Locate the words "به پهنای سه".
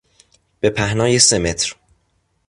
0.59-1.39